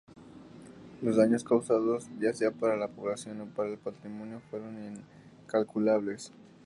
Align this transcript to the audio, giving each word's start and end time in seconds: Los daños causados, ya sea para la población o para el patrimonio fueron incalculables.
Los 1.03 1.15
daños 1.17 1.43
causados, 1.43 2.07
ya 2.19 2.33
sea 2.33 2.49
para 2.49 2.75
la 2.75 2.87
población 2.87 3.41
o 3.41 3.45
para 3.45 3.69
el 3.69 3.77
patrimonio 3.77 4.41
fueron 4.49 4.97
incalculables. 5.43 6.31